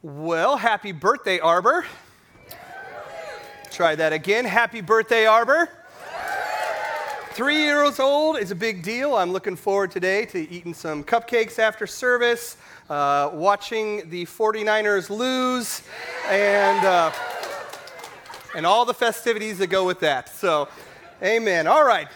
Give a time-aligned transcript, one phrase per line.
[0.00, 1.84] Well, happy birthday, Arbor.
[3.72, 4.44] Try that again.
[4.44, 5.68] Happy birthday, Arbor.
[7.32, 9.16] Three years old is a big deal.
[9.16, 12.58] I'm looking forward today to eating some cupcakes after service,
[12.88, 15.82] uh, watching the 49ers lose,
[16.28, 17.10] and, uh,
[18.54, 20.28] and all the festivities that go with that.
[20.28, 20.68] So,
[21.20, 21.66] amen.
[21.66, 22.06] All right.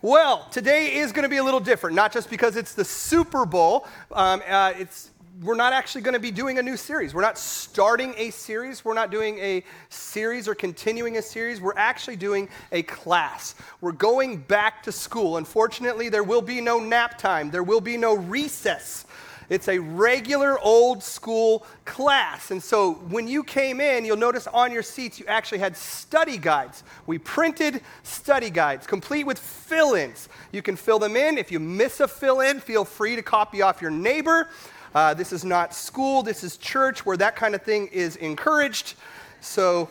[0.00, 3.44] Well, today is going to be a little different, not just because it's the Super
[3.44, 3.86] Bowl.
[4.10, 5.10] Um, uh, it's
[5.42, 7.12] we're not actually going to be doing a new series.
[7.12, 8.84] We're not starting a series.
[8.84, 11.60] We're not doing a series or continuing a series.
[11.60, 13.54] We're actually doing a class.
[13.80, 15.36] We're going back to school.
[15.36, 19.04] Unfortunately, there will be no nap time, there will be no recess.
[19.48, 22.50] It's a regular old school class.
[22.50, 26.36] And so when you came in, you'll notice on your seats you actually had study
[26.36, 26.82] guides.
[27.06, 30.28] We printed study guides, complete with fill ins.
[30.50, 31.38] You can fill them in.
[31.38, 34.48] If you miss a fill in, feel free to copy off your neighbor.
[34.94, 38.94] Uh, this is not school, this is church where that kind of thing is encouraged.
[39.40, 39.88] So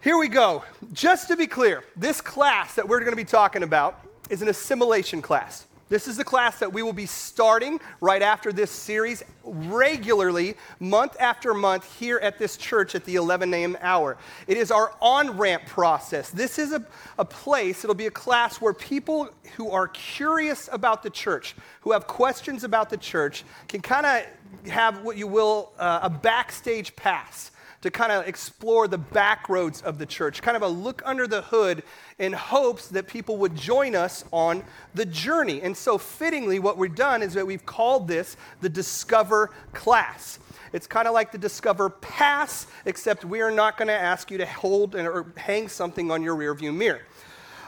[0.00, 0.64] here we go.
[0.92, 4.00] Just to be clear, this class that we're going to be talking about
[4.30, 5.67] is an assimilation class.
[5.88, 11.16] This is the class that we will be starting right after this series regularly, month
[11.18, 13.78] after month, here at this church at the 11 a.m.
[13.80, 14.18] hour.
[14.46, 16.28] It is our on ramp process.
[16.30, 16.84] This is a,
[17.18, 21.92] a place, it'll be a class where people who are curious about the church, who
[21.92, 26.94] have questions about the church, can kind of have what you will uh, a backstage
[26.96, 27.50] pass
[27.82, 31.26] to kind of explore the back roads of the church, kind of a look under
[31.26, 31.82] the hood
[32.18, 35.62] in hopes that people would join us on the journey.
[35.62, 40.40] And so, fittingly, what we've done is that we've called this the Discover class.
[40.72, 44.38] It's kind of like the Discover Pass, except we are not going to ask you
[44.38, 47.02] to hold or hang something on your rearview mirror.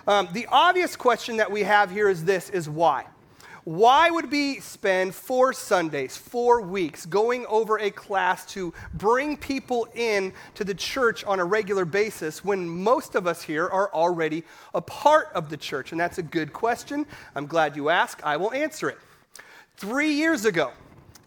[0.06, 3.06] Um, the obvious question that we have here is this: is why?
[3.70, 9.86] Why would we spend four Sundays, four weeks going over a class to bring people
[9.94, 14.42] in to the church on a regular basis when most of us here are already
[14.74, 15.92] a part of the church?
[15.92, 17.06] And that's a good question.
[17.36, 18.24] I'm glad you asked.
[18.24, 18.98] I will answer it.
[19.76, 20.72] Three years ago,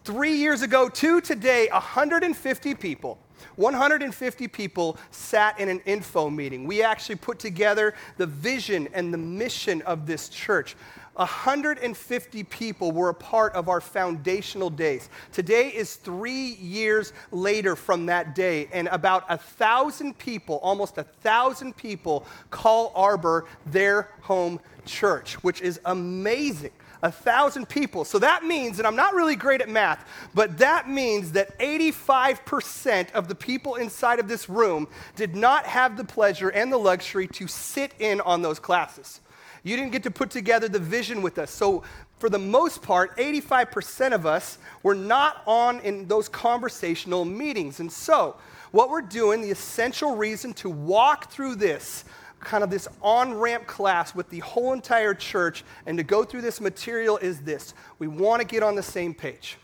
[0.04, 3.18] three years ago to today, 150 people
[3.56, 6.66] 150 people sat in an info meeting.
[6.66, 10.76] We actually put together the vision and the mission of this church.
[11.14, 15.08] 150 people were a part of our foundational days.
[15.32, 21.04] Today is three years later from that day, and about a thousand people, almost a
[21.04, 26.72] thousand people, call Arbor their home church, which is amazing.
[27.02, 28.06] A thousand people.
[28.06, 33.12] So that means, and I'm not really great at math, but that means that 85%
[33.12, 37.28] of the people inside of this room did not have the pleasure and the luxury
[37.28, 39.20] to sit in on those classes.
[39.64, 41.50] You didn't get to put together the vision with us.
[41.50, 41.82] So,
[42.18, 47.80] for the most part, 85% of us were not on in those conversational meetings.
[47.80, 48.36] And so,
[48.70, 52.04] what we're doing, the essential reason to walk through this
[52.40, 56.42] kind of this on ramp class with the whole entire church and to go through
[56.42, 59.56] this material is this we want to get on the same page.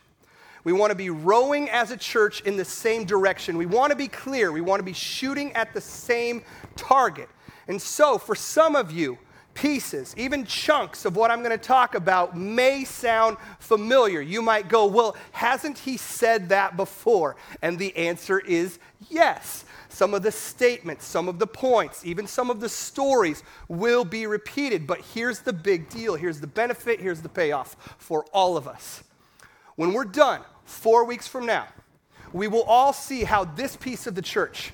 [0.64, 3.56] We want to be rowing as a church in the same direction.
[3.56, 4.52] We want to be clear.
[4.52, 6.42] We want to be shooting at the same
[6.76, 7.28] target.
[7.68, 9.18] And so, for some of you,
[9.54, 14.20] pieces, even chunks of what I'm going to talk about may sound familiar.
[14.20, 17.36] You might go, Well, hasn't he said that before?
[17.62, 18.78] And the answer is
[19.08, 19.64] yes.
[19.88, 24.26] Some of the statements, some of the points, even some of the stories will be
[24.26, 24.86] repeated.
[24.86, 29.02] But here's the big deal here's the benefit, here's the payoff for all of us.
[29.76, 31.66] When we're done, four weeks from now,
[32.32, 34.72] we will all see how this piece of the church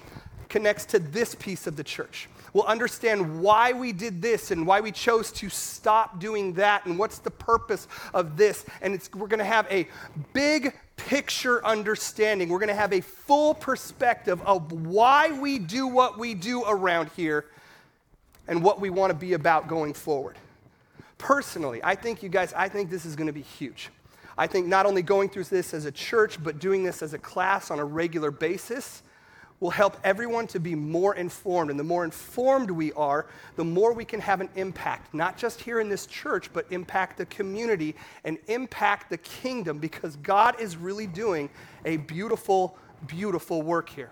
[0.49, 4.81] connects to this piece of the church will understand why we did this and why
[4.81, 8.65] we chose to stop doing that and what's the purpose of this.
[8.81, 9.87] And we're going to have a
[10.33, 12.49] big picture understanding.
[12.49, 17.11] We're going to have a full perspective of why we do what we do around
[17.15, 17.45] here
[18.49, 20.39] and what we want to be about going forward.
[21.19, 23.91] Personally, I think you guys, I think this is going to be huge.
[24.39, 27.19] I think not only going through this as a church, but doing this as a
[27.19, 29.03] class on a regular basis
[29.61, 31.71] will help everyone to be more informed.
[31.71, 33.27] And the more informed we are,
[33.57, 37.17] the more we can have an impact, not just here in this church, but impact
[37.17, 37.95] the community
[38.25, 41.49] and impact the kingdom because God is really doing
[41.85, 42.77] a beautiful,
[43.07, 44.11] beautiful work here.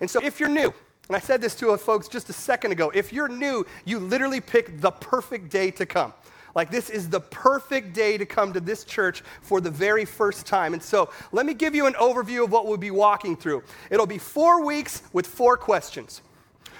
[0.00, 0.72] And so if you're new,
[1.08, 4.40] and I said this to folks just a second ago, if you're new, you literally
[4.40, 6.14] pick the perfect day to come.
[6.54, 10.46] Like, this is the perfect day to come to this church for the very first
[10.46, 10.74] time.
[10.74, 13.62] And so, let me give you an overview of what we'll be walking through.
[13.90, 16.22] It'll be four weeks with four questions.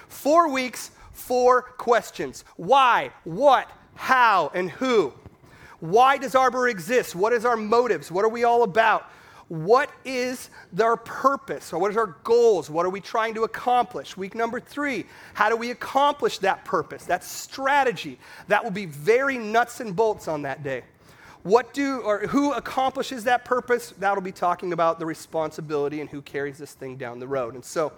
[0.08, 2.44] Four weeks, four questions.
[2.56, 5.12] Why, what, how, and who?
[5.80, 7.14] Why does Arbor exist?
[7.14, 8.10] What is our motives?
[8.10, 9.10] What are we all about?
[9.50, 11.72] What is their purpose?
[11.72, 12.70] Or what is our goals?
[12.70, 14.16] What are we trying to accomplish?
[14.16, 17.04] Week number three, how do we accomplish that purpose?
[17.06, 18.20] That strategy.
[18.46, 20.84] That will be very nuts and bolts on that day.
[21.42, 23.92] What do or who accomplishes that purpose?
[23.98, 27.54] That'll be talking about the responsibility and who carries this thing down the road.
[27.54, 27.92] And so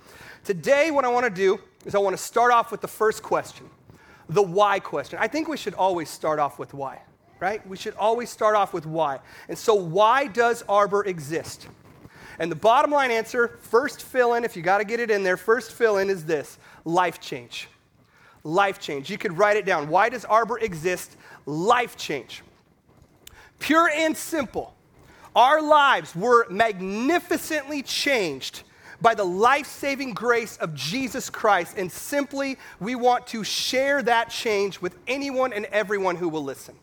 [0.45, 3.23] today what I want to do is I want to start off with the first
[3.23, 3.69] question.
[4.31, 5.19] The why question.
[5.21, 7.03] I think we should always start off with why
[7.43, 7.67] right?
[7.67, 9.19] We should always start off with why.
[9.49, 11.67] And so, why does Arbor exist?
[12.39, 15.25] And the bottom line answer, first fill in, if you got to get it in
[15.25, 17.67] there, first fill in is this life change.
[18.45, 19.11] Life change.
[19.11, 19.89] You could write it down.
[19.89, 21.17] Why does Arbor exist?
[21.45, 22.43] Life change.
[23.59, 24.73] Pure and simple.
[25.35, 28.63] Our lives were magnificently changed
[29.01, 34.31] by the life saving grace of Jesus Christ, and simply we want to share that
[34.31, 36.77] change with anyone and everyone who will listen.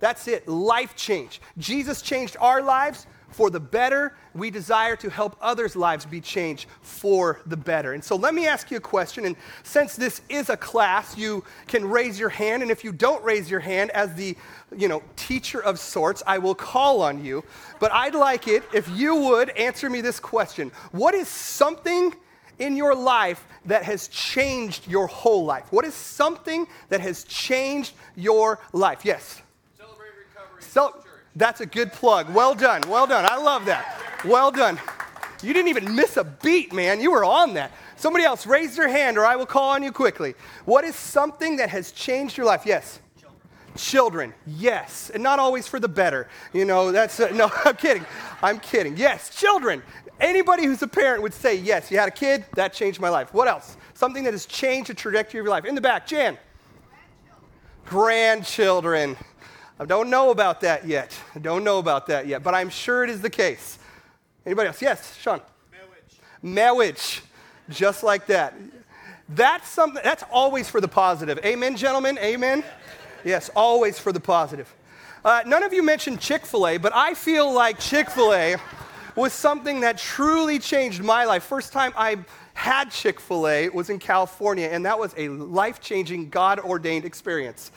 [0.00, 1.40] That's it, life change.
[1.58, 4.14] Jesus changed our lives for the better.
[4.34, 7.92] We desire to help others' lives be changed for the better.
[7.92, 9.24] And so let me ask you a question.
[9.24, 12.62] And since this is a class, you can raise your hand.
[12.62, 14.36] And if you don't raise your hand as the
[14.76, 17.44] you know, teacher of sorts, I will call on you.
[17.78, 22.14] But I'd like it if you would answer me this question What is something
[22.58, 25.72] in your life that has changed your whole life?
[25.72, 29.04] What is something that has changed your life?
[29.04, 29.42] Yes.
[30.70, 30.94] So
[31.34, 32.32] that's a good plug.
[32.32, 32.82] Well done.
[32.88, 33.26] Well done.
[33.28, 34.00] I love that.
[34.24, 34.78] Well done.
[35.42, 37.00] You didn't even miss a beat, man.
[37.00, 37.72] You were on that.
[37.96, 40.34] Somebody else, raise your hand or I will call on you quickly.
[40.66, 42.62] What is something that has changed your life?
[42.64, 43.00] Yes.
[43.76, 46.28] Children, yes, and not always for the better.
[46.52, 48.04] You know, that's uh, no, I'm kidding.
[48.42, 48.96] I'm kidding.
[48.96, 49.82] Yes, children.
[50.20, 53.32] Anybody who's a parent would say, yes, you had a kid, that changed my life.
[53.32, 53.76] What else?
[53.94, 55.64] Something that has changed the trajectory of your life.
[55.64, 56.36] In the back, Jan.
[57.86, 59.14] Grandchildren.
[59.14, 59.29] Grandchildren.
[59.80, 61.18] I don't know about that yet.
[61.34, 63.78] I don't know about that yet, but I'm sure it is the case.
[64.44, 64.82] Anybody else?
[64.82, 65.40] Yes, Sean.
[65.72, 66.20] Marriage.
[66.42, 67.22] Marriage.
[67.70, 68.52] Just like that.
[69.30, 71.38] That's something that's always for the positive.
[71.46, 72.18] Amen, gentlemen?
[72.18, 72.62] Amen?
[73.24, 74.70] Yes, always for the positive.
[75.24, 78.56] Uh, none of you mentioned Chick fil A, but I feel like Chick fil A
[79.16, 81.42] was something that truly changed my life.
[81.44, 82.18] First time I
[82.52, 87.06] had Chick fil A was in California, and that was a life changing, God ordained
[87.06, 87.70] experience.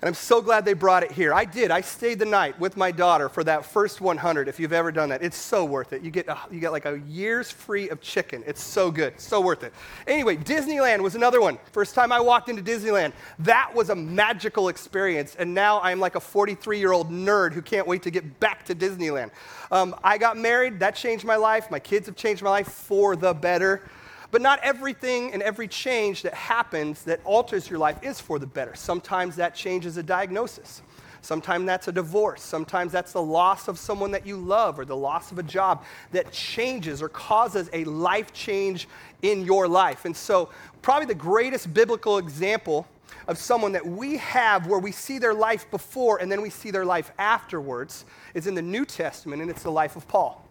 [0.00, 1.34] And I'm so glad they brought it here.
[1.34, 1.72] I did.
[1.72, 4.46] I stayed the night with my daughter for that first 100.
[4.46, 6.02] If you've ever done that, it's so worth it.
[6.02, 8.44] You get, a, you get like a year's free of chicken.
[8.46, 9.18] It's so good.
[9.18, 9.72] So worth it.
[10.06, 11.58] Anyway, Disneyland was another one.
[11.72, 15.34] First time I walked into Disneyland, that was a magical experience.
[15.36, 18.64] And now I'm like a 43 year old nerd who can't wait to get back
[18.66, 19.32] to Disneyland.
[19.72, 20.78] Um, I got married.
[20.78, 21.72] That changed my life.
[21.72, 23.82] My kids have changed my life for the better.
[24.30, 28.46] But not everything and every change that happens that alters your life is for the
[28.46, 28.74] better.
[28.74, 30.82] Sometimes that change is a diagnosis.
[31.22, 32.42] Sometimes that's a divorce.
[32.42, 35.84] Sometimes that's the loss of someone that you love or the loss of a job
[36.12, 38.88] that changes or causes a life change
[39.22, 40.04] in your life.
[40.04, 40.50] And so,
[40.82, 42.86] probably the greatest biblical example
[43.26, 46.70] of someone that we have where we see their life before and then we see
[46.70, 48.04] their life afterwards
[48.34, 50.44] is in the New Testament, and it's the life of Paul.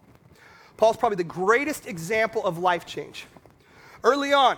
[0.76, 3.26] Paul's probably the greatest example of life change.
[4.04, 4.58] Early on,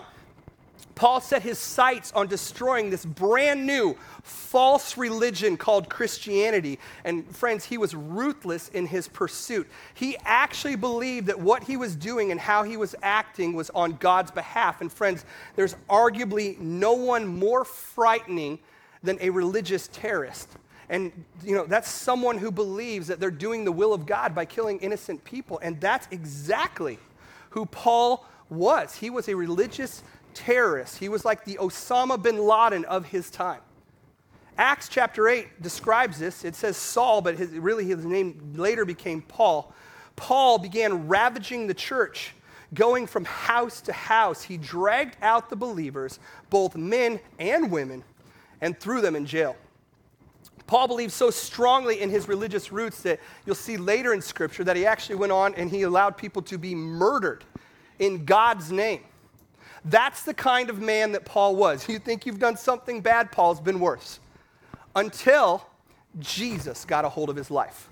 [0.94, 6.78] Paul set his sights on destroying this brand new false religion called Christianity.
[7.04, 9.66] And friends, he was ruthless in his pursuit.
[9.94, 13.92] He actually believed that what he was doing and how he was acting was on
[13.92, 14.82] God's behalf.
[14.82, 15.24] And friends,
[15.56, 18.58] there's arguably no one more frightening
[19.02, 20.50] than a religious terrorist.
[20.90, 21.12] And
[21.42, 24.78] you know, that's someone who believes that they're doing the will of God by killing
[24.80, 25.58] innocent people.
[25.62, 26.98] And that's exactly
[27.50, 28.96] who Paul was.
[28.96, 30.02] He was a religious
[30.34, 30.98] terrorist.
[30.98, 33.60] He was like the Osama bin Laden of his time.
[34.58, 36.44] Acts chapter 8 describes this.
[36.44, 39.72] It says Saul, but his, really his name later became Paul.
[40.16, 42.34] Paul began ravaging the church,
[42.74, 44.42] going from house to house.
[44.42, 46.18] He dragged out the believers,
[46.50, 48.04] both men and women,
[48.60, 49.56] and threw them in jail.
[50.66, 54.76] Paul believed so strongly in his religious roots that you'll see later in Scripture that
[54.76, 57.44] he actually went on and he allowed people to be murdered
[58.00, 59.02] in God's name.
[59.84, 61.88] That's the kind of man that Paul was.
[61.88, 64.18] You think you've done something bad, Paul's been worse.
[64.96, 65.64] Until
[66.18, 67.88] Jesus got a hold of his life.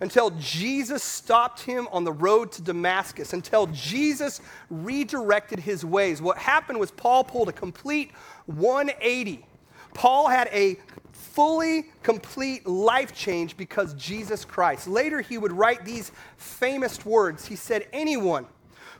[0.00, 3.32] Until Jesus stopped him on the road to Damascus.
[3.32, 6.22] Until Jesus redirected his ways.
[6.22, 8.12] What happened was Paul pulled a complete
[8.46, 9.44] 180.
[9.94, 10.78] Paul had a
[11.12, 14.88] fully complete life change because Jesus Christ.
[14.88, 17.46] Later, he would write these famous words.
[17.46, 18.46] He said, Anyone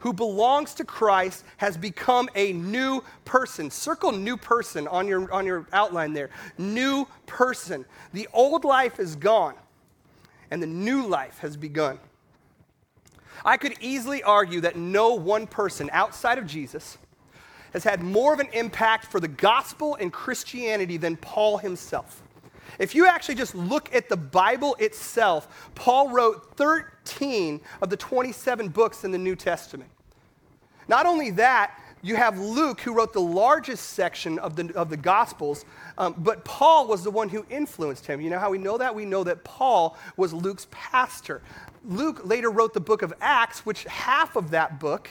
[0.00, 3.71] who belongs to Christ has become a new person.
[3.71, 6.31] Circle new person on your, on your outline there.
[6.59, 7.85] New person.
[8.12, 9.55] The old life is gone,
[10.50, 11.99] and the new life has begun.
[13.45, 16.99] I could easily argue that no one person outside of Jesus
[17.73, 22.23] has had more of an impact for the gospel and Christianity than Paul himself.
[22.78, 28.68] If you actually just look at the Bible itself, Paul wrote 13 of the 27
[28.68, 29.90] books in the New Testament.
[30.88, 34.97] Not only that, you have Luke, who wrote the largest section of the, of the
[34.97, 35.64] Gospels,
[35.99, 38.21] um, but Paul was the one who influenced him.
[38.21, 38.95] You know how we know that?
[38.95, 41.42] We know that Paul was Luke's pastor.
[41.85, 45.11] Luke later wrote the book of Acts, which half of that book,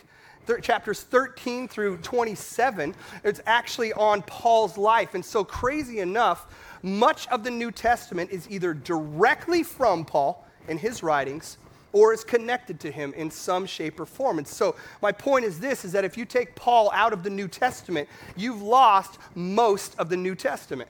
[0.61, 2.93] chapters 13 through 27,
[3.23, 5.15] it's actually on Paul's life.
[5.15, 6.47] And so, crazy enough,
[6.85, 11.57] much of the New Testament is either directly from Paul in his writings
[11.91, 14.37] or is connected to him in some shape or form.
[14.37, 17.29] And so my point is this is that if you take Paul out of the
[17.29, 20.89] New Testament, you've lost most of the New Testament.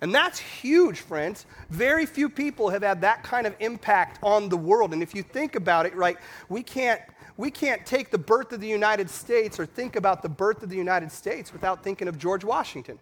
[0.00, 1.46] And that's huge, friends.
[1.70, 4.92] Very few people have had that kind of impact on the world.
[4.92, 6.16] And if you think about it, right,
[6.48, 7.00] we can't
[7.36, 10.70] we can't take the birth of the United States or think about the birth of
[10.70, 12.98] the United States without thinking of George Washington.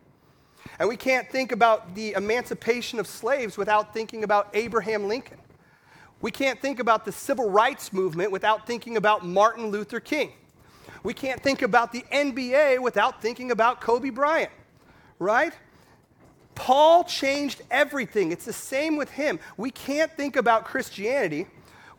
[0.79, 5.39] And we can't think about the emancipation of slaves without thinking about Abraham Lincoln.
[6.21, 10.33] We can't think about the civil rights movement without thinking about Martin Luther King.
[11.03, 14.51] We can't think about the NBA without thinking about Kobe Bryant,
[15.19, 15.53] right?
[16.55, 18.33] Paul changed everything.
[18.33, 19.39] It's the same with him.
[19.57, 21.47] We can't think about Christianity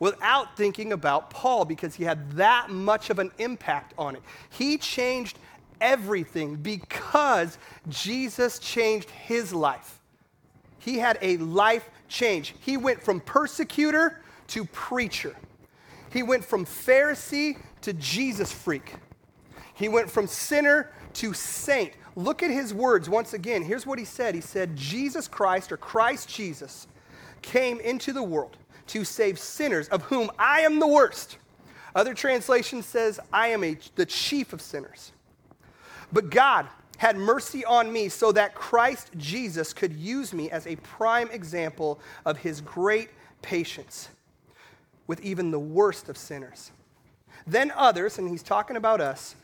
[0.00, 4.22] without thinking about Paul because he had that much of an impact on it.
[4.50, 5.38] He changed
[5.80, 7.58] everything because
[7.88, 10.00] Jesus changed his life.
[10.78, 12.54] He had a life change.
[12.60, 15.34] He went from persecutor to preacher.
[16.10, 18.94] He went from Pharisee to Jesus freak.
[19.74, 21.92] He went from sinner to saint.
[22.16, 23.62] Look at his words once again.
[23.62, 26.88] Here's what he said He said, Jesus Christ, or Christ Jesus,
[27.42, 28.56] came into the world
[28.88, 31.38] to save sinners, of whom I am the worst.
[31.94, 35.12] Other translation says, I am a, the chief of sinners.
[36.12, 40.76] But God, had mercy on me so that Christ Jesus could use me as a
[40.76, 43.08] prime example of his great
[43.40, 44.08] patience
[45.06, 46.72] with even the worst of sinners.
[47.46, 49.36] Then others, and he's talking about us,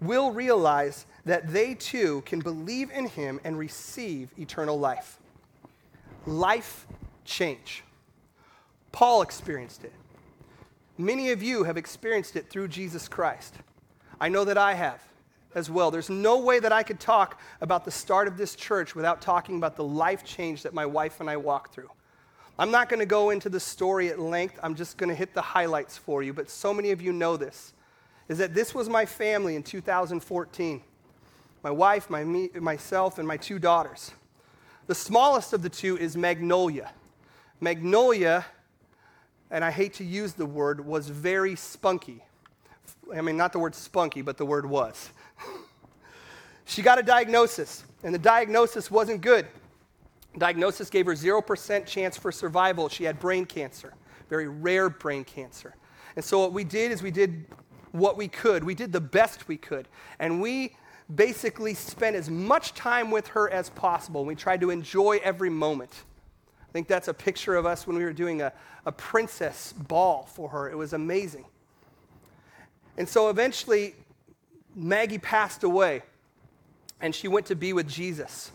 [0.00, 5.18] will realize that they too can believe in him and receive eternal life.
[6.24, 6.86] Life
[7.24, 7.82] change.
[8.92, 9.92] Paul experienced it.
[10.96, 13.56] Many of you have experienced it through Jesus Christ.
[14.20, 15.02] I know that I have
[15.54, 15.90] as well.
[15.90, 19.56] There's no way that I could talk about the start of this church without talking
[19.56, 21.90] about the life change that my wife and I walked through.
[22.58, 24.58] I'm not going to go into the story at length.
[24.62, 27.36] I'm just going to hit the highlights for you, but so many of you know
[27.36, 27.72] this.
[28.28, 30.82] Is that this was my family in 2014.
[31.62, 34.12] My wife, my, me, myself, and my two daughters.
[34.86, 36.90] The smallest of the two is Magnolia.
[37.60, 38.44] Magnolia,
[39.50, 42.22] and I hate to use the word, was very spunky.
[43.14, 45.10] I mean, not the word spunky, but the word was.
[46.72, 49.46] She got a diagnosis, and the diagnosis wasn't good.
[50.38, 52.88] Diagnosis gave her 0% chance for survival.
[52.88, 53.92] She had brain cancer,
[54.30, 55.74] very rare brain cancer.
[56.16, 57.44] And so what we did is we did
[57.90, 58.64] what we could.
[58.64, 59.86] We did the best we could.
[60.18, 60.74] And we
[61.14, 64.24] basically spent as much time with her as possible.
[64.24, 66.04] We tried to enjoy every moment.
[66.62, 68.50] I think that's a picture of us when we were doing a,
[68.86, 70.70] a princess ball for her.
[70.70, 71.44] It was amazing.
[72.96, 73.94] And so eventually,
[74.74, 76.02] Maggie passed away
[77.02, 78.52] and she went to be with Jesus.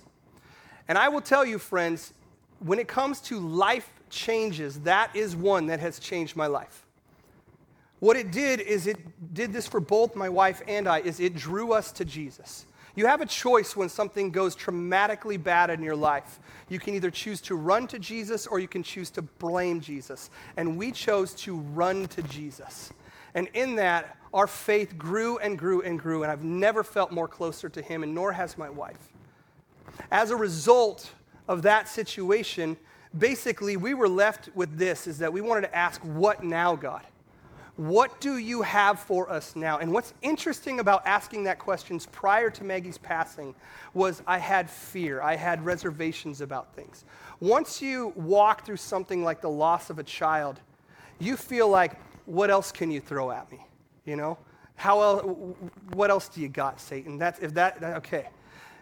[0.87, 2.13] And I will tell you, friends,
[2.59, 6.85] when it comes to life changes, that is one that has changed my life.
[7.99, 11.35] What it did is it did this for both my wife and I is it
[11.35, 12.65] drew us to Jesus.
[12.95, 16.39] You have a choice when something goes traumatically bad in your life.
[16.67, 20.31] You can either choose to run to Jesus or you can choose to blame Jesus.
[20.57, 22.91] And we chose to run to Jesus.
[23.37, 27.27] And in that, our faith grew and grew and grew, and I've never felt more
[27.27, 29.11] closer to Him, and nor has my wife.
[30.09, 31.11] As a result
[31.47, 32.77] of that situation,
[33.15, 37.03] basically, we were left with this is that we wanted to ask, What now, God?
[37.75, 39.77] What do you have for us now?
[39.77, 43.53] And what's interesting about asking that questions prior to Maggie's passing
[43.93, 45.21] was I had fear.
[45.21, 47.05] I had reservations about things.
[47.39, 50.59] Once you walk through something like the loss of a child,
[51.19, 53.65] you feel like, what else can you throw at me?
[54.05, 54.37] You know?
[54.75, 55.55] How else,
[55.93, 57.17] what else do you got, Satan?
[57.17, 58.27] That's, if that, okay.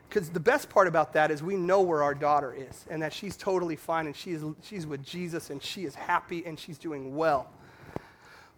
[0.09, 3.13] Because the best part about that is we know where our daughter is and that
[3.13, 6.77] she's totally fine and she is, she's with Jesus and she is happy and she's
[6.77, 7.49] doing well.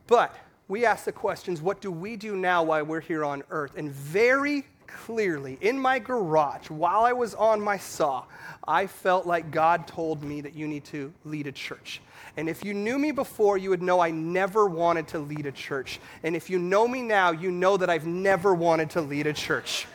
[0.07, 0.35] But
[0.67, 3.73] we ask the questions what do we do now while we're here on earth?
[3.77, 8.23] And very clearly in my garage while I was on my saw,
[8.67, 12.01] I felt like God told me that you need to lead a church.
[12.37, 15.51] And if you knew me before, you would know I never wanted to lead a
[15.51, 15.99] church.
[16.23, 19.33] And if you know me now, you know that I've never wanted to lead a
[19.33, 19.87] church.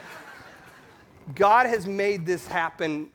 [1.36, 3.10] God has made this happen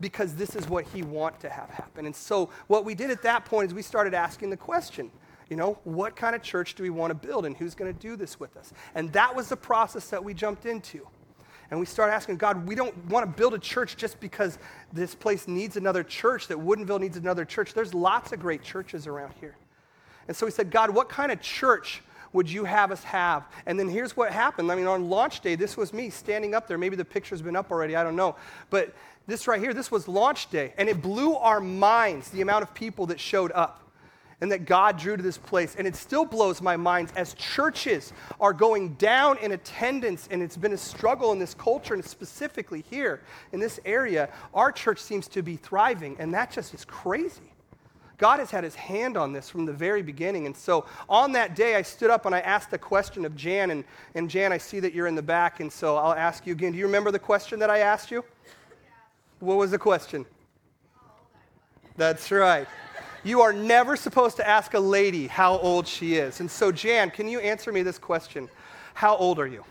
[0.00, 2.06] because this is what he wants to have happen.
[2.06, 5.10] And so what we did at that point is we started asking the question,
[5.50, 7.98] you know, what kind of church do we want to build and who's going to
[7.98, 8.72] do this with us?
[8.94, 11.04] And that was the process that we jumped into.
[11.70, 14.58] And we start asking God, we don't want to build a church just because
[14.92, 17.74] this place needs another church, that Woodinville needs another church.
[17.74, 19.56] There's lots of great churches around here.
[20.28, 23.46] And so we said, God, what kind of church would you have us have?
[23.66, 24.70] And then here's what happened.
[24.72, 26.78] I mean, on launch day, this was me standing up there.
[26.78, 28.36] Maybe the picture's been up already, I don't know.
[28.70, 28.94] But
[29.26, 30.72] this right here, this was launch day.
[30.78, 33.87] And it blew our minds the amount of people that showed up
[34.40, 35.74] and that God drew to this place.
[35.76, 40.56] And it still blows my mind as churches are going down in attendance, and it's
[40.56, 43.20] been a struggle in this culture, and specifically here
[43.52, 47.52] in this area, our church seems to be thriving, and that just is crazy.
[48.18, 50.46] God has had his hand on this from the very beginning.
[50.46, 53.70] And so on that day, I stood up and I asked the question of Jan.
[53.70, 53.84] And,
[54.16, 56.72] and Jan, I see that you're in the back, and so I'll ask you again.
[56.72, 58.24] Do you remember the question that I asked you?
[58.44, 58.90] Yeah.
[59.38, 60.26] What was the question?
[61.96, 62.66] That's right.
[63.24, 66.40] You are never supposed to ask a lady how old she is.
[66.40, 68.48] And so, Jan, can you answer me this question?
[68.94, 69.64] How old are you?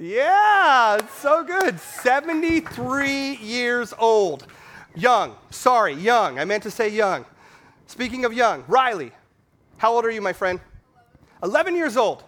[0.00, 1.80] Yeah, so good.
[1.80, 4.46] 73 years old.
[4.94, 5.34] Young.
[5.50, 6.38] Sorry, young.
[6.38, 7.24] I meant to say young.
[7.88, 9.10] Speaking of young, Riley,
[9.78, 10.60] how old are you, my friend?
[11.42, 12.22] 11, 11 years old.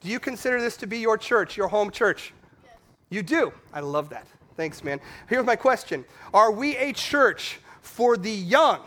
[0.00, 2.32] Do you consider this to be your church, your home church?
[2.64, 2.74] Yes.
[3.10, 3.52] You do.
[3.72, 4.26] I love that.
[4.56, 5.00] Thanks, man.
[5.28, 8.80] Here's my question Are we a church for the young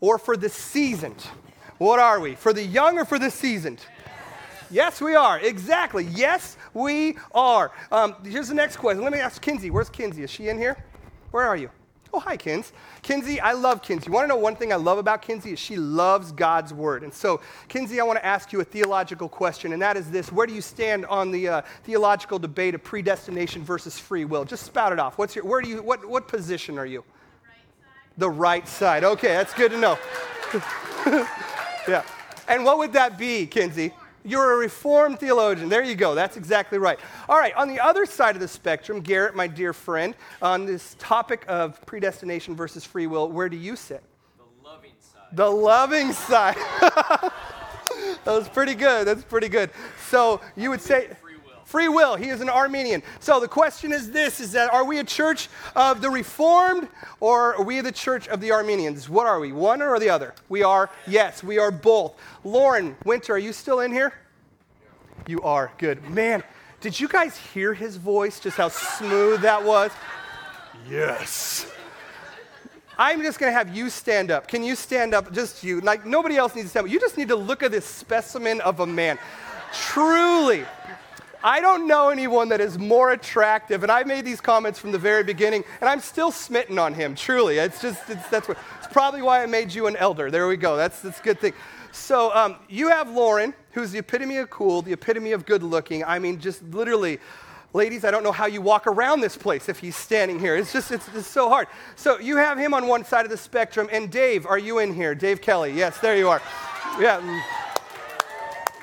[0.00, 1.26] or for the seasoned?
[1.78, 2.34] What are we?
[2.34, 3.80] For the young or for the seasoned?
[4.70, 5.38] Yes, we are.
[5.38, 6.04] Exactly.
[6.04, 7.72] Yes, we are.
[7.92, 9.02] Um, here's the next question.
[9.02, 9.70] Let me ask Kinsey.
[9.70, 10.22] Where's Kinsey?
[10.22, 10.76] Is she in here?
[11.30, 11.70] Where are you?
[12.12, 12.72] Oh, hi, Kins.
[13.02, 14.06] Kinsey, I love Kinsey.
[14.06, 17.02] You want to know one thing I love about Kinsey is she loves God's word.
[17.02, 20.32] And so, Kinsey, I want to ask you a theological question, and that is this:
[20.32, 24.44] Where do you stand on the uh, theological debate of predestination versus free will?
[24.44, 25.18] Just spout it off.
[25.18, 25.44] What's your?
[25.44, 25.82] Where do you?
[25.82, 26.08] What?
[26.08, 27.04] What position are you?
[28.18, 29.04] The right side.
[29.04, 29.98] Okay, that's good to know.
[31.88, 32.02] yeah.
[32.48, 33.92] And what would that be, Kinsey?
[34.24, 35.68] You're a Reformed theologian.
[35.68, 36.14] There you go.
[36.14, 36.98] That's exactly right.
[37.28, 40.96] All right, on the other side of the spectrum, Garrett, my dear friend, on this
[40.98, 44.02] topic of predestination versus free will, where do you sit?
[44.36, 45.36] The loving side.
[45.36, 46.56] The loving side.
[46.80, 47.32] that
[48.26, 49.06] was pretty good.
[49.06, 49.70] That's pretty good.
[50.08, 51.08] So you would say
[51.66, 52.14] Free will.
[52.14, 53.02] He is an Arminian.
[53.18, 56.86] So the question is this is that are we a church of the Reformed
[57.18, 59.08] or are we the church of the Arminians?
[59.08, 59.50] What are we?
[59.50, 60.32] One or the other?
[60.48, 62.14] We are, yes, we are both.
[62.44, 64.14] Lauren Winter, are you still in here?
[65.26, 65.72] You are.
[65.78, 66.08] Good.
[66.08, 66.44] Man,
[66.80, 68.38] did you guys hear his voice?
[68.38, 69.90] Just how smooth that was?
[70.88, 71.68] Yes.
[72.96, 74.46] I'm just going to have you stand up.
[74.46, 75.32] Can you stand up?
[75.32, 75.80] Just you.
[75.80, 76.92] Like nobody else needs to stand up.
[76.92, 79.18] You just need to look at this specimen of a man.
[79.72, 80.64] Truly,
[81.46, 83.84] I don't know anyone that is more attractive.
[83.84, 87.14] And I made these comments from the very beginning, and I'm still smitten on him,
[87.14, 87.58] truly.
[87.58, 90.28] It's just, it's, that's what, it's probably why I made you an elder.
[90.28, 90.76] There we go.
[90.76, 91.52] That's, that's a good thing.
[91.92, 96.02] So um, you have Lauren, who's the epitome of cool, the epitome of good looking.
[96.02, 97.20] I mean, just literally,
[97.72, 100.56] ladies, I don't know how you walk around this place if he's standing here.
[100.56, 101.68] It's just, it's, it's so hard.
[101.94, 103.88] So you have him on one side of the spectrum.
[103.92, 105.14] And Dave, are you in here?
[105.14, 105.72] Dave Kelly.
[105.72, 106.42] Yes, there you are.
[106.98, 107.20] Yeah.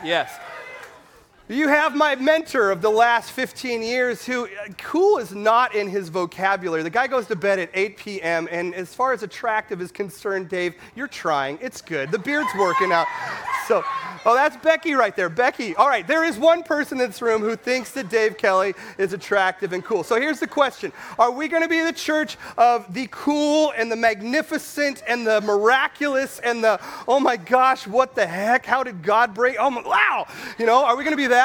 [0.01, 0.31] Yes.
[1.53, 5.87] You have my mentor of the last 15 years who, uh, cool is not in
[5.87, 6.81] his vocabulary.
[6.81, 10.49] The guy goes to bed at 8 p.m., and as far as attractive is concerned,
[10.49, 11.59] Dave, you're trying.
[11.61, 12.09] It's good.
[12.09, 13.05] The beard's working out.
[13.67, 13.83] So,
[14.25, 15.29] oh, that's Becky right there.
[15.29, 18.73] Becky, all right, there is one person in this room who thinks that Dave Kelly
[18.97, 20.03] is attractive and cool.
[20.03, 23.91] So here's the question Are we going to be the church of the cool and
[23.91, 28.65] the magnificent and the miraculous and the, oh my gosh, what the heck?
[28.65, 29.55] How did God break?
[29.59, 30.25] Oh, my, wow.
[30.57, 31.42] You know, are we going to be that?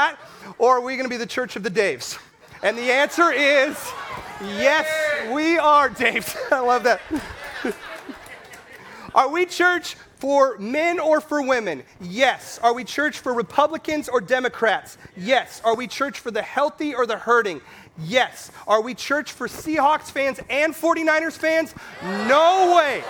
[0.59, 2.19] Or are we going to be the church of the Daves?
[2.63, 3.77] And the answer is
[4.41, 4.87] yes,
[5.33, 6.37] we are Daves.
[6.53, 7.01] I love that.
[9.15, 11.83] are we church for men or for women?
[12.01, 12.59] Yes.
[12.63, 14.99] Are we church for Republicans or Democrats?
[15.17, 15.63] Yes.
[15.65, 17.61] Are we church for the healthy or the hurting?
[18.05, 18.51] Yes.
[18.67, 21.75] Are we church for Seahawks fans and 49ers fans?
[22.03, 23.03] No way.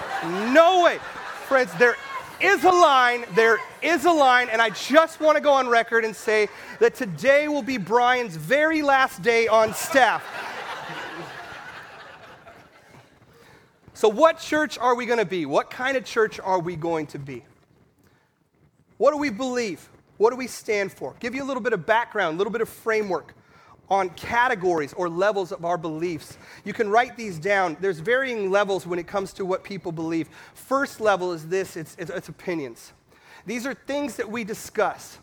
[0.53, 0.99] No way.
[1.47, 1.97] Friends, there
[2.41, 6.05] is a line, there is a line, and I just want to go on record
[6.05, 6.49] and say
[6.81, 10.25] that today will be Brian's very last day on staff.
[13.95, 15.47] so, what church are we going to be?
[15.47, 17.45] What kind of church are we going to be?
[18.99, 19.89] What do we believe?
[20.17, 21.15] What do we stand for?
[21.21, 23.35] Give you a little bit of background, a little bit of framework
[23.91, 26.37] on categories or levels of our beliefs.
[26.65, 27.77] You can write these down.
[27.81, 30.29] There's varying levels when it comes to what people believe.
[30.55, 32.93] First level is this it's, it's, it's opinions.
[33.47, 35.19] These are things that we discuss,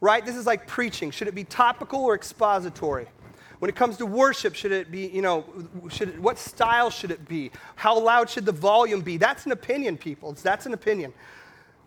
[0.00, 0.24] right?
[0.24, 1.10] This is like preaching.
[1.10, 3.08] Should it be topical or expository?
[3.58, 5.44] When it comes to worship, should it be, you know,
[5.88, 7.50] should it, what style should it be?
[7.74, 9.16] How loud should the volume be?
[9.16, 10.32] That's an opinion, people.
[10.32, 11.14] That's an opinion.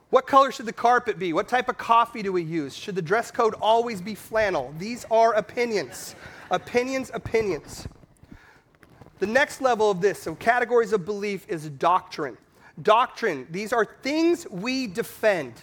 [0.09, 1.33] What color should the carpet be?
[1.33, 2.75] What type of coffee do we use?
[2.75, 4.73] Should the dress code always be flannel?
[4.79, 6.15] These are opinions.
[6.49, 7.87] Opinions, opinions.
[9.19, 12.37] The next level of this, so categories of belief, is doctrine.
[12.81, 15.53] Doctrine, these are things we defend.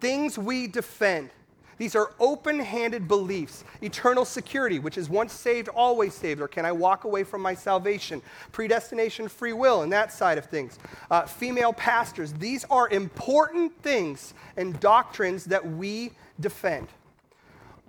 [0.00, 1.30] Things we defend.
[1.78, 3.64] These are open handed beliefs.
[3.82, 7.54] Eternal security, which is once saved, always saved, or can I walk away from my
[7.54, 8.22] salvation?
[8.52, 10.78] Predestination, free will, and that side of things.
[11.10, 16.88] Uh, female pastors, these are important things and doctrines that we defend.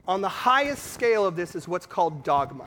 [0.07, 2.65] On the highest scale of this is what's called dogma.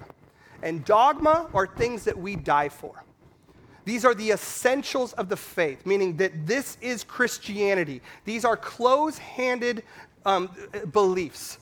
[0.62, 3.04] And dogma are things that we die for.
[3.85, 8.02] These are the essentials of the faith, meaning that this is Christianity.
[8.26, 9.83] These are close handed
[10.26, 10.50] um,
[10.92, 11.59] beliefs.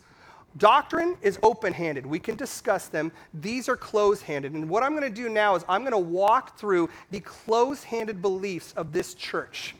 [0.58, 2.06] Doctrine is open handed.
[2.06, 3.12] We can discuss them.
[3.34, 4.54] These are close handed.
[4.54, 7.84] And what I'm going to do now is I'm going to walk through the close
[7.84, 9.74] handed beliefs of this church.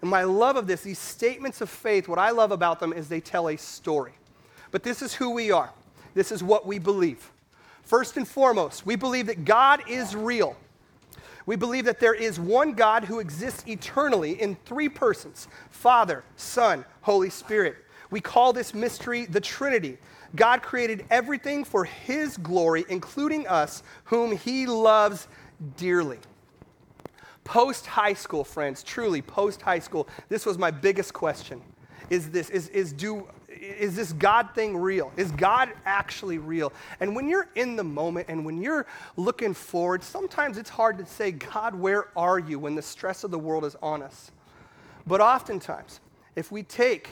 [0.00, 3.08] And my love of this, these statements of faith, what I love about them is
[3.08, 4.12] they tell a story.
[4.72, 5.70] But this is who we are,
[6.14, 7.30] this is what we believe.
[7.82, 10.56] First and foremost, we believe that God is real.
[11.46, 16.84] We believe that there is one God who exists eternally in three persons Father, Son,
[17.02, 17.76] Holy Spirit.
[18.10, 19.98] We call this mystery the Trinity.
[20.34, 25.28] God created everything for His glory, including us, whom He loves
[25.76, 26.18] dearly.
[27.44, 31.62] Post high school, friends, truly post high school, this was my biggest question.
[32.10, 35.12] Is this, is, is, do, is this God thing real?
[35.16, 36.72] Is God actually real?
[37.00, 41.06] And when you're in the moment and when you're looking forward, sometimes it's hard to
[41.06, 44.30] say, God, where are you when the stress of the world is on us?
[45.06, 46.00] But oftentimes,
[46.34, 47.10] if we take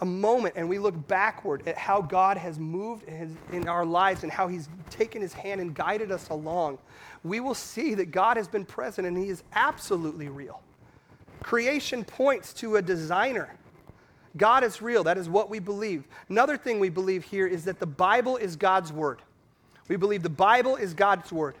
[0.00, 3.04] a moment and we look backward at how God has moved
[3.52, 6.78] in our lives and how He's taken His hand and guided us along,
[7.22, 10.62] we will see that God has been present and He is absolutely real.
[11.42, 13.54] Creation points to a designer.
[14.36, 15.04] God is real.
[15.04, 16.04] That is what we believe.
[16.28, 19.20] Another thing we believe here is that the Bible is God's Word.
[19.88, 21.56] We believe the Bible is God's Word.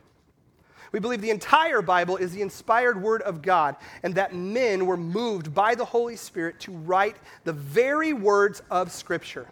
[0.92, 4.96] We believe the entire Bible is the inspired word of God and that men were
[4.96, 9.46] moved by the Holy Spirit to write the very words of Scripture.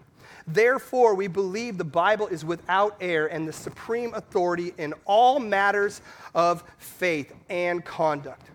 [0.46, 6.00] Therefore, we believe the Bible is without error and the supreme authority in all matters
[6.34, 8.46] of faith and conduct.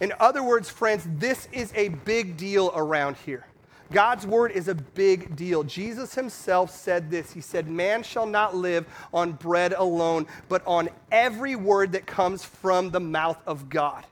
[0.00, 3.46] In other words, friends, this is a big deal around here.
[3.92, 5.62] God's word is a big deal.
[5.62, 10.88] Jesus himself said this He said, Man shall not live on bread alone, but on
[11.12, 14.04] every word that comes from the mouth of God.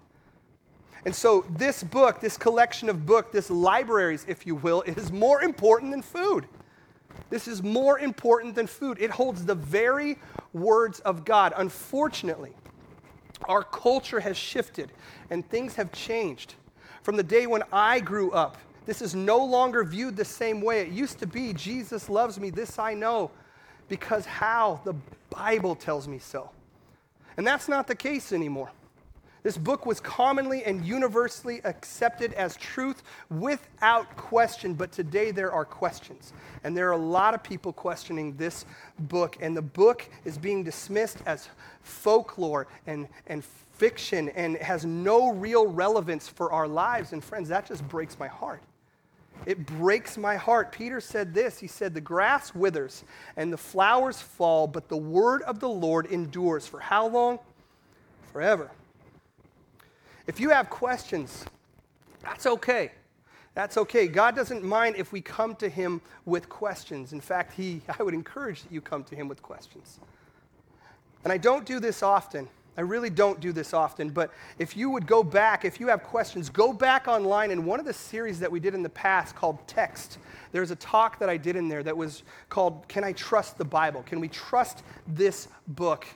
[1.05, 5.43] And so, this book, this collection of books, this libraries, if you will, is more
[5.43, 6.47] important than food.
[7.31, 8.99] This is more important than food.
[9.01, 10.19] It holds the very
[10.53, 11.53] words of God.
[11.57, 12.53] Unfortunately,
[13.49, 14.93] our culture has shifted
[15.31, 16.55] and things have changed.
[17.03, 20.81] From the day when I grew up, this is no longer viewed the same way
[20.81, 21.53] it used to be.
[21.53, 23.31] Jesus loves me, this I know,
[23.89, 24.81] because how?
[24.85, 24.95] The
[25.31, 26.51] Bible tells me so.
[27.37, 28.71] And that's not the case anymore.
[29.43, 35.67] This book was commonly and universally accepted as truth without question, but today there are
[35.67, 36.33] questions.
[36.65, 38.65] And there are a lot of people questioning this
[39.01, 41.51] book, and the book is being dismissed as
[41.83, 47.13] folklore and, and fiction and has no real relevance for our lives.
[47.13, 48.63] And friends, that just breaks my heart.
[49.47, 50.73] It breaks my heart.
[50.73, 53.05] Peter said this He said, The grass withers
[53.37, 56.67] and the flowers fall, but the word of the Lord endures.
[56.67, 57.39] For how long?
[58.33, 58.71] Forever.
[60.27, 61.45] If you have questions,
[62.23, 62.93] that's okay.
[63.55, 64.09] That's okay.
[64.09, 67.13] God doesn't mind if we come to Him with questions.
[67.13, 70.01] In fact, he, I would encourage that you come to Him with questions.
[71.23, 72.49] And I don't do this often.
[72.77, 76.03] I really don't do this often, but if you would go back, if you have
[76.03, 77.53] questions, go back online.
[77.53, 80.19] In one of the series that we did in the past called Text,
[80.51, 83.65] there's a talk that I did in there that was called Can I Trust the
[83.65, 84.03] Bible?
[84.03, 86.07] Can we trust this book?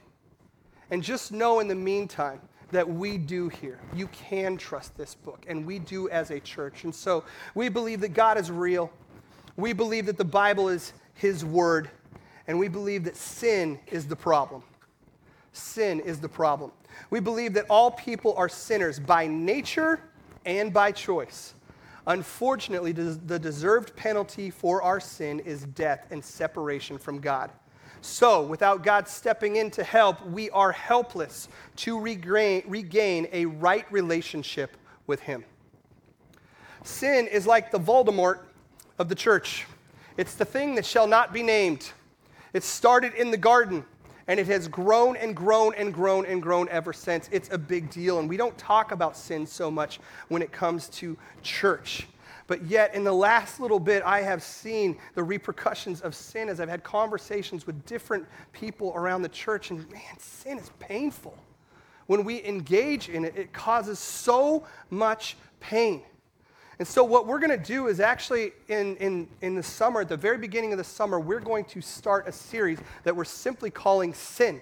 [0.91, 2.41] And just know in the meantime
[2.73, 3.79] that we do here.
[3.95, 6.85] You can trust this book, and we do as a church.
[6.85, 8.91] And so we believe that God is real.
[9.57, 11.89] We believe that the Bible is His Word,
[12.49, 14.63] and we believe that sin is the problem
[15.59, 16.73] sin is the problem.
[17.11, 20.01] We believe that all people are sinners by nature
[20.45, 21.55] and by choice.
[22.07, 27.51] Unfortunately, the deserved penalty for our sin is death and separation from God.
[28.01, 34.77] So, without God stepping in to help, we are helpless to regain, a right relationship
[35.07, 35.45] with Him.
[36.85, 38.39] Sin is like the Voldemort
[38.99, 39.67] of the church.
[40.17, 41.91] It's the thing that shall not be named.
[42.53, 43.85] It started in the garden
[44.29, 47.29] and it has grown and grown and grown and grown ever since.
[47.33, 50.89] It's a big deal, and we don't talk about sin so much when it comes
[50.91, 52.07] to church.
[52.47, 56.61] But yet, in the last little bit, I have seen the repercussions of sin as
[56.61, 61.37] I've had conversations with different people around the church, and man, sin is painful.
[62.07, 66.03] When we engage in it, it causes so much pain.
[66.79, 70.09] And so, what we're going to do is actually, in, in, in the summer, at
[70.09, 73.69] the very beginning of the summer, we're going to start a series that we're simply
[73.69, 74.61] calling Sin.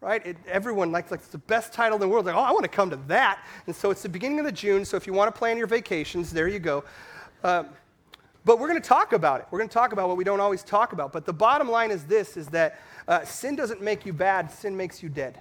[0.00, 0.24] Right?
[0.26, 2.24] It, everyone likes like, it's the best title in the world.
[2.24, 3.44] Like, oh, I want to come to that.
[3.66, 4.86] And so, it's the beginning of the June.
[4.86, 6.84] So, if you want to plan your vacations, there you go.
[7.44, 7.68] Um,
[8.46, 9.46] but we're going to talk about it.
[9.50, 11.12] We're going to talk about what we don't always talk about.
[11.12, 14.50] But the bottom line is this: is that uh, sin doesn't make you bad.
[14.50, 15.38] Sin makes you dead.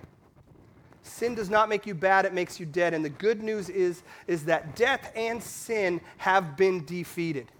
[1.04, 2.94] Sin does not make you bad, it makes you dead.
[2.94, 7.52] And the good news is, is that death and sin have been defeated.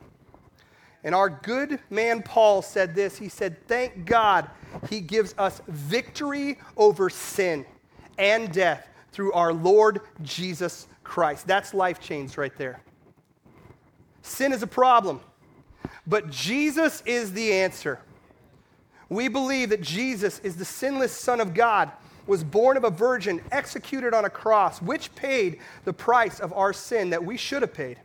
[1.04, 3.18] And our good man Paul said this.
[3.18, 4.50] He said, Thank God
[4.90, 7.66] he gives us victory over sin
[8.18, 11.48] and death through our Lord Jesus Christ.
[11.48, 12.82] That's life change right there.
[14.22, 15.20] Sin is a problem,
[16.06, 18.00] but Jesus is the answer.
[19.10, 21.92] We believe that Jesus is the sinless Son of God
[22.28, 26.74] was born of a virgin, executed on a cross, which paid the price of our
[26.74, 27.98] sin that we should have paid,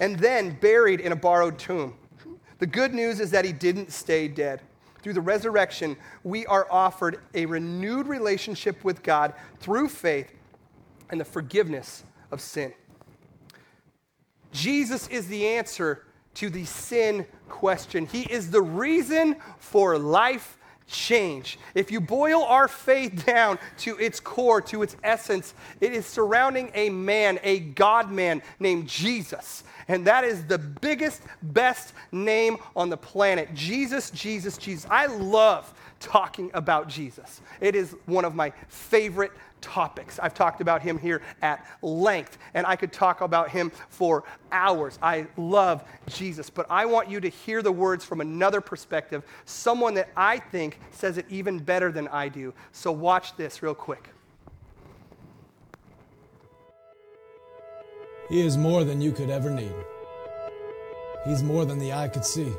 [0.00, 1.94] and then buried in a borrowed tomb.
[2.58, 4.60] The good news is that he didn't stay dead.
[5.02, 10.30] Through the resurrection, we are offered a renewed relationship with God through faith
[11.08, 12.74] and the forgiveness of sin.
[14.52, 18.06] Jesus is the answer to the sin question.
[18.06, 20.58] He is the reason for life
[20.90, 21.58] change.
[21.74, 26.70] If you boil our faith down to its core, to its essence, it is surrounding
[26.74, 29.64] a man, a God man named Jesus.
[29.88, 33.54] And that is the biggest, best name on the planet.
[33.54, 34.86] Jesus, Jesus, Jesus.
[34.90, 37.40] I love talking about Jesus.
[37.60, 40.18] It is one of my favorite topics.
[40.18, 44.98] I've talked about him here at length, and I could talk about him for hours.
[45.02, 49.94] I love Jesus, but I want you to hear the words from another perspective, someone
[49.94, 52.52] that I think says it even better than I do.
[52.72, 54.08] So watch this real quick.
[58.28, 59.74] He is more than you could ever need.
[61.24, 62.52] He's more than the eye could see.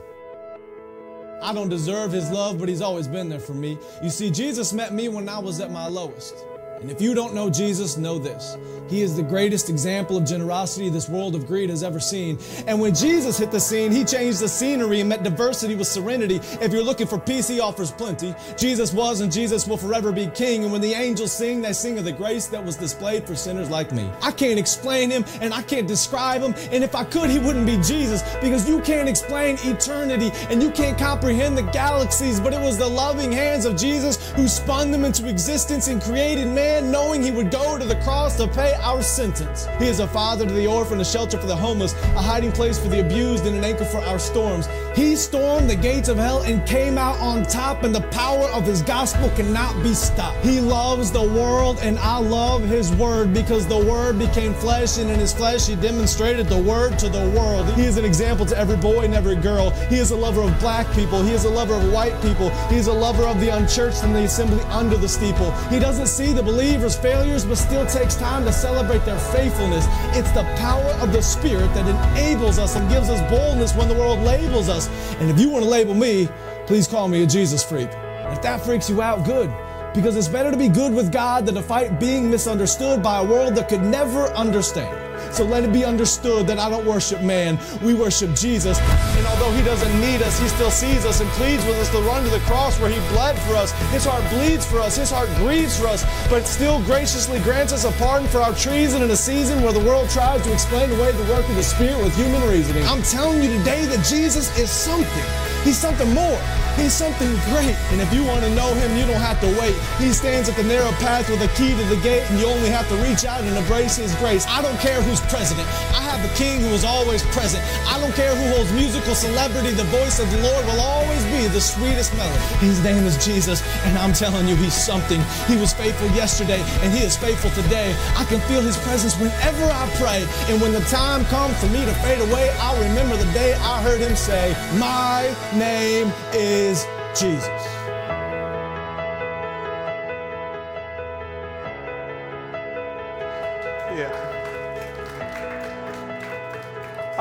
[1.42, 3.78] I don't deserve his love, but he's always been there for me.
[4.04, 6.36] You see, Jesus met me when I was at my lowest.
[6.82, 8.58] And if you don't know Jesus, know this.
[8.90, 12.40] He is the greatest example of generosity this world of greed has ever seen.
[12.68, 16.42] And when Jesus hit the scene, he changed the scenery and met diversity with serenity.
[16.60, 18.36] If you're looking for peace, he offers plenty.
[18.58, 20.64] Jesus was and Jesus will forever be king.
[20.64, 23.70] And when the angels sing, they sing of the grace that was displayed for sinners
[23.70, 24.10] like me.
[24.22, 26.56] I can't explain him and I can't describe him.
[26.72, 30.72] And if I could, he wouldn't be Jesus because you can't explain eternity and you
[30.72, 32.40] can't comprehend the galaxies.
[32.40, 36.48] But it was the loving hands of Jesus who spun them into existence and created
[36.48, 39.68] man man knowing he would go to the cross to pay our sentence.
[39.78, 42.80] He is a father to the orphan, a shelter for the homeless, a hiding place
[42.80, 44.68] for the abused, and an anchor for our storms.
[44.96, 48.66] He stormed the gates of hell and came out on top, and the power of
[48.66, 50.38] his gospel cannot be stopped.
[50.46, 55.10] He loves the world, and I love his word because the word became flesh, and
[55.10, 57.68] in his flesh he demonstrated the word to the world.
[57.74, 59.72] He is an example to every boy and every girl.
[59.90, 61.22] He is a lover of black people.
[61.24, 62.50] He is a lover of white people.
[62.70, 65.52] He is a lover of the unchurched and the assembly under the steeple.
[65.70, 69.84] He doesn't see the believers' failures, but still takes time to celebrate their faithfulness.
[70.16, 73.96] It's the power of the Spirit that enables us and gives us boldness when the
[73.96, 74.88] world labels us.
[75.20, 76.30] And if you want to label me,
[76.68, 77.90] please call me a Jesus freak.
[78.32, 79.52] if that freaks you out, good.
[79.96, 83.26] Because it's better to be good with God than to fight being misunderstood by a
[83.26, 85.11] world that could never understand.
[85.34, 88.80] So let it be understood that I don't worship man, we worship Jesus.
[88.80, 92.00] And although he doesn't need us, he still sees us and pleads with us to
[92.00, 93.72] run to the cross where he bled for us.
[93.92, 97.86] His heart bleeds for us, his heart grieves for us, but still graciously grants us
[97.86, 101.12] a pardon for our treason in a season where the world tries to explain away
[101.12, 102.84] the work of the Spirit with human reasoning.
[102.86, 105.26] I'm telling you today that Jesus is something.
[105.64, 106.40] He's something more.
[106.76, 107.76] He's something great.
[107.92, 109.76] And if you want to know him, you don't have to wait.
[110.00, 112.70] He stands at the narrow path with a key to the gate, and you only
[112.70, 114.48] have to reach out and embrace his grace.
[114.48, 115.68] I don't care who's president.
[115.94, 117.64] I have a king who is always present.
[117.88, 121.48] I don't care who holds musical celebrity, the voice of the Lord will always be
[121.48, 122.40] the sweetest melody.
[122.60, 125.22] His name is Jesus, and I'm telling you, he's something.
[125.48, 127.96] He was faithful yesterday, and he is faithful today.
[128.16, 130.26] I can feel his presence whenever I pray.
[130.50, 133.82] And when the time comes for me to fade away, I'll remember the day I
[133.82, 137.81] heard him say, My name is Jesus.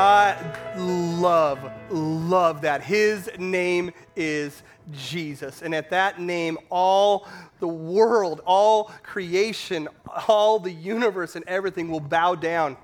[0.03, 0.35] I
[0.79, 2.83] love, love that.
[2.83, 5.61] His name is Jesus.
[5.61, 9.91] And at that name, all the world, all creation,
[10.27, 12.79] all the universe, and everything will bow down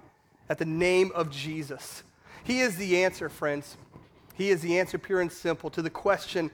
[0.50, 2.02] at the name of Jesus.
[2.44, 3.78] He is the answer, friends.
[4.34, 6.50] He is the answer, pure and simple, to the question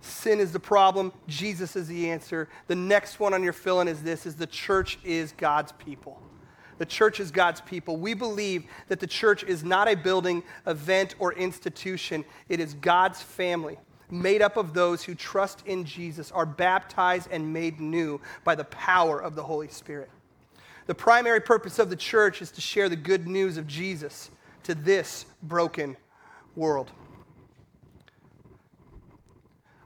[0.00, 2.48] sin is the problem, Jesus is the answer.
[2.68, 6.22] The next one on your fill-in is this is the church is God's people.
[6.78, 7.96] The church is God's people.
[7.96, 12.24] We believe that the church is not a building, event, or institution.
[12.48, 13.78] It is God's family,
[14.10, 18.64] made up of those who trust in Jesus, are baptized and made new by the
[18.64, 20.10] power of the Holy Spirit.
[20.86, 24.30] The primary purpose of the church is to share the good news of Jesus
[24.64, 25.96] to this broken
[26.54, 26.90] world.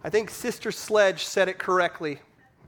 [0.02, 2.20] I think Sister Sledge said it correctly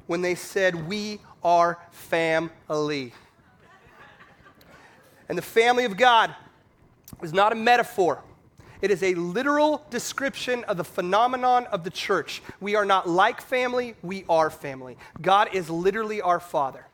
[0.07, 3.13] when they said, We are family.
[5.33, 6.35] And the family of God
[7.23, 8.23] is not a metaphor.
[8.83, 12.43] It is a literal description of the phenomenon of the church.
[12.61, 14.99] We are not like family, we are family.
[15.23, 16.87] God is literally our Father.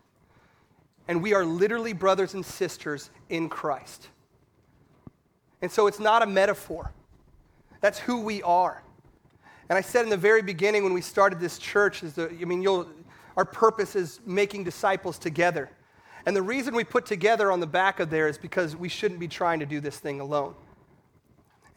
[1.08, 4.06] And we are literally brothers and sisters in Christ.
[5.60, 6.92] And so it's not a metaphor.
[7.80, 8.84] That's who we are.
[9.68, 12.44] And I said in the very beginning when we started this church, is the, I
[12.44, 12.86] mean, you'll,
[13.36, 15.70] our purpose is making disciples together.
[16.28, 19.18] And the reason we put together on the back of there is because we shouldn't
[19.18, 20.54] be trying to do this thing alone.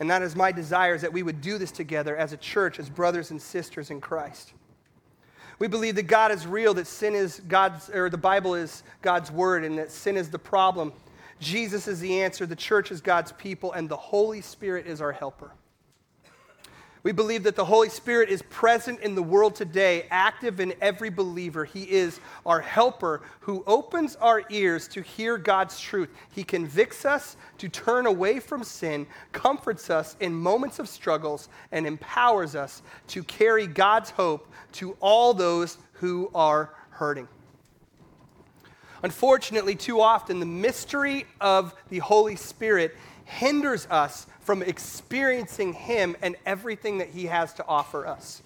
[0.01, 2.77] And that is my desire is that we would do this together as a church,
[2.77, 4.51] as brothers and sisters in Christ.
[5.59, 9.31] We believe that God is real, that sin is God's, or the Bible is God's
[9.31, 10.91] word, and that sin is the problem.
[11.39, 15.13] Jesus is the answer, the church is God's people, and the Holy Spirit is our
[15.13, 15.51] helper.
[17.03, 21.09] We believe that the Holy Spirit is present in the world today, active in every
[21.09, 21.65] believer.
[21.65, 26.09] He is our helper who opens our ears to hear God's truth.
[26.31, 31.87] He convicts us to turn away from sin, comforts us in moments of struggles, and
[31.87, 37.27] empowers us to carry God's hope to all those who are hurting.
[39.01, 46.35] Unfortunately, too often, the mystery of the Holy Spirit hinders us from experiencing Him and
[46.45, 48.41] everything that He has to offer us.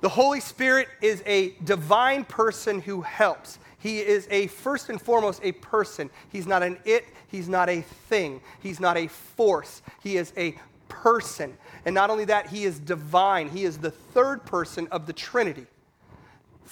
[0.00, 3.58] The Holy Spirit is a divine person who helps.
[3.78, 6.10] He is a first and foremost a person.
[6.30, 9.82] He's not an it, he's not a thing, he's not a force.
[10.02, 10.56] He is a
[10.88, 11.56] person.
[11.84, 13.48] And not only that, he is divine.
[13.48, 15.66] He is the third person of the Trinity.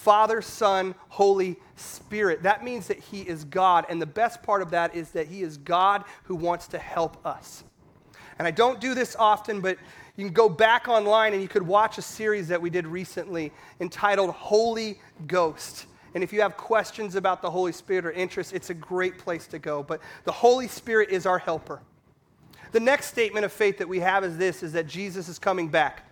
[0.01, 2.41] Father, Son, Holy Spirit.
[2.41, 3.85] That means that He is God.
[3.87, 7.23] And the best part of that is that He is God who wants to help
[7.23, 7.63] us.
[8.41, 9.77] And I don't do this often, but
[10.15, 13.51] you can go back online and you could watch a series that we did recently
[13.79, 15.85] entitled Holy Ghost.
[16.15, 19.45] And if you have questions about the Holy Spirit or interest, it's a great place
[19.45, 19.83] to go.
[19.83, 21.83] But the Holy Spirit is our helper.
[22.71, 25.67] The next statement of faith that we have is this is that Jesus is coming
[25.67, 26.10] back.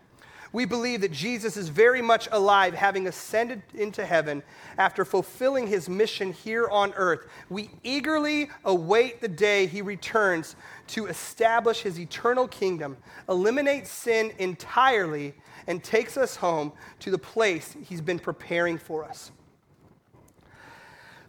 [0.51, 4.41] We believe that Jesus is very much alive, having ascended into heaven
[4.77, 7.27] after fulfilling his mission here on earth.
[7.49, 10.55] We eagerly await the day he returns
[10.87, 15.35] to establish his eternal kingdom, eliminate sin entirely,
[15.67, 19.31] and takes us home to the place he's been preparing for us.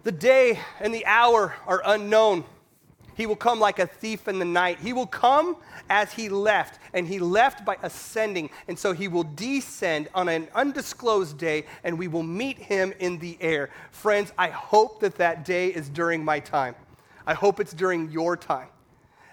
[0.02, 2.44] The day and the hour are unknown.
[3.20, 4.78] He will come like a thief in the night.
[4.78, 5.59] He will come
[5.90, 8.48] as he left, and he left by ascending.
[8.66, 13.18] And so he will descend on an undisclosed day, and we will meet him in
[13.18, 13.68] the air.
[13.90, 16.74] Friends, I hope that that day is during my time.
[17.26, 18.68] I hope it's during your time.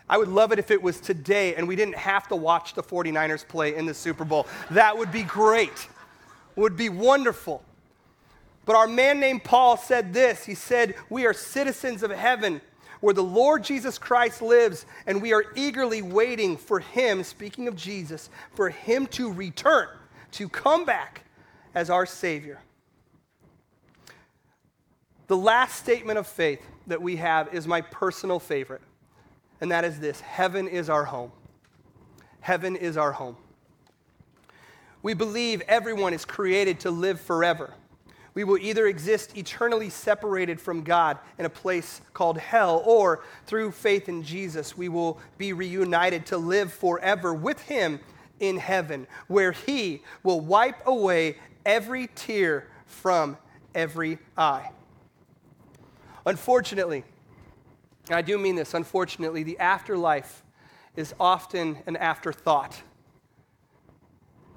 [0.10, 2.84] I would love it if it was today and we didn't have to watch the
[2.84, 4.47] 49ers play in the Super Bowl.
[4.69, 5.88] That would be great.
[6.58, 7.63] Would be wonderful.
[8.65, 12.60] But our man named Paul said this He said, We are citizens of heaven
[12.99, 17.75] where the Lord Jesus Christ lives, and we are eagerly waiting for him, speaking of
[17.75, 19.88] Jesus, for him to return,
[20.33, 21.23] to come back
[21.75, 22.60] as our Savior.
[25.27, 28.82] The last statement of faith that we have is my personal favorite,
[29.61, 31.32] and that is this Heaven is our home.
[32.39, 33.36] Heaven is our home.
[35.03, 37.74] We believe everyone is created to live forever.
[38.38, 43.71] We will either exist eternally separated from God in a place called hell, or through
[43.71, 47.99] faith in Jesus, we will be reunited to live forever with Him
[48.39, 53.38] in heaven, where He will wipe away every tear from
[53.73, 54.69] every eye.
[56.23, 57.05] Unfortunately,
[58.11, 60.43] I do mean this, unfortunately, the afterlife
[60.95, 62.83] is often an afterthought.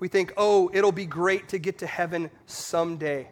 [0.00, 3.30] We think, oh, it'll be great to get to heaven someday.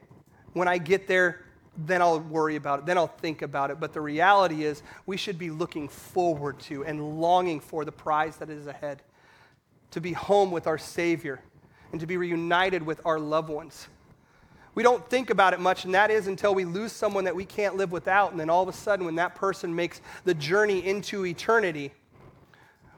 [0.52, 1.44] When I get there,
[1.76, 3.78] then I'll worry about it, then I'll think about it.
[3.78, 8.36] But the reality is, we should be looking forward to and longing for the prize
[8.38, 9.02] that is ahead
[9.92, 11.40] to be home with our Savior
[11.92, 13.88] and to be reunited with our loved ones.
[14.74, 17.44] We don't think about it much, and that is until we lose someone that we
[17.44, 18.30] can't live without.
[18.30, 21.92] And then all of a sudden, when that person makes the journey into eternity,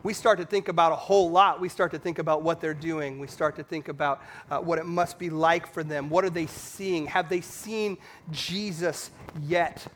[0.03, 1.61] we start to think about a whole lot.
[1.61, 3.18] We start to think about what they're doing.
[3.18, 6.09] We start to think about uh, what it must be like for them.
[6.09, 7.07] What are they seeing?
[7.07, 7.98] Have they seen
[8.30, 9.11] Jesus
[9.42, 9.86] yet?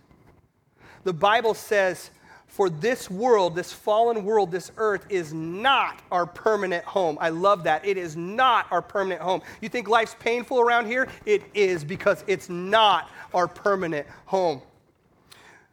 [1.05, 2.11] The Bible says,
[2.47, 7.19] for this world, this fallen world, this earth is not our permanent home.
[7.21, 7.85] I love that.
[7.85, 9.43] It is not our permanent home.
[9.61, 11.09] You think life's painful around here?
[11.27, 14.63] It is because it's not our permanent home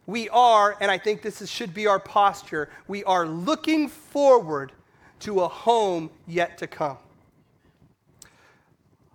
[0.06, 4.72] we are, and I think this is, should be our posture, we are looking forward
[5.20, 6.98] to a home yet to come.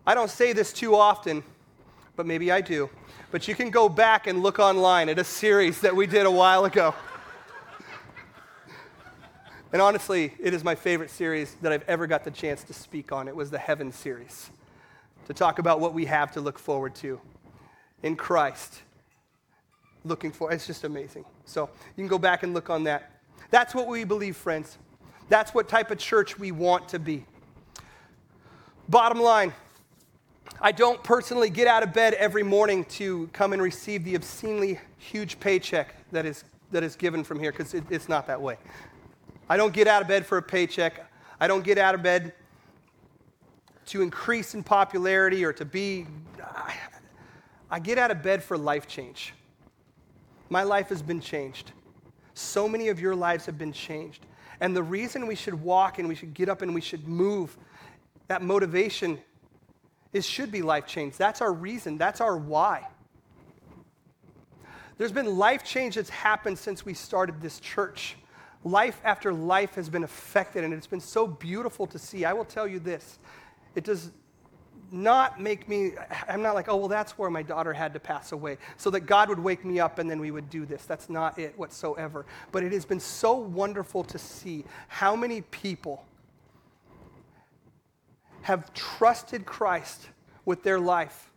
[0.06, 1.44] I don't say this too often,
[2.16, 2.90] but maybe I do.
[3.30, 6.32] But you can go back and look online at a series that we did a
[6.32, 6.96] while ago.
[9.74, 13.12] and honestly, it is my favorite series that I've ever got the chance to speak
[13.12, 13.28] on.
[13.28, 14.50] It was the Heaven series,
[15.26, 17.20] to talk about what we have to look forward to
[18.02, 18.84] in Christ
[20.08, 20.52] looking for.
[20.52, 21.26] It's just amazing.
[21.46, 23.12] So you can go back and look on that.
[23.52, 24.78] That's what we believe, friends.
[25.30, 27.26] That's what type of church we want to be.
[28.90, 29.54] Bottom line,
[30.62, 34.80] I don't personally get out of bed every morning to come and receive the obscenely
[34.98, 38.58] huge paycheck that is, that is given from here, because it, it's not that way.
[39.50, 41.06] I don't get out of bed for a paycheck.
[41.40, 42.34] I don't get out of bed
[43.88, 46.08] to increase in popularity or to be.
[46.42, 46.74] I,
[47.70, 49.34] I get out of bed for life change.
[50.50, 51.72] My life has been changed.
[52.34, 54.26] So many of your lives have been changed.
[54.60, 57.58] And the reason we should walk and we should get up and we should move,
[58.28, 59.20] that motivation
[60.14, 61.18] is should be life change.
[61.18, 61.98] That's our reason.
[61.98, 62.88] That's our why.
[64.98, 68.16] There's been life change that's happened since we started this church.
[68.64, 72.26] Life after life has been affected, and it's been so beautiful to see.
[72.26, 73.20] I will tell you this
[73.76, 74.12] it does
[74.92, 75.92] not make me,
[76.28, 79.02] I'm not like, oh, well, that's where my daughter had to pass away, so that
[79.02, 80.86] God would wake me up and then we would do this.
[80.86, 82.26] That's not it whatsoever.
[82.52, 86.06] But it has been so wonderful to see how many people
[88.42, 90.08] have trusted Christ
[90.46, 91.32] with their life,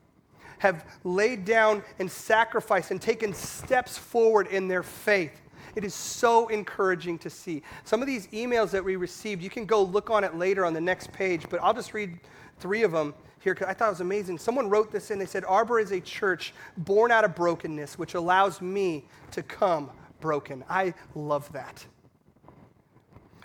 [0.59, 5.40] have laid down and sacrificed and taken steps forward in their faith.
[5.75, 7.63] It is so encouraging to see.
[7.85, 10.73] Some of these emails that we received, you can go look on it later on
[10.73, 12.19] the next page, but I'll just read
[12.59, 14.39] three of them here because I thought it was amazing.
[14.39, 15.19] Someone wrote this in.
[15.19, 19.91] They said, Arbor is a church born out of brokenness, which allows me to come
[20.21, 20.65] broken.
[20.69, 21.85] I love that.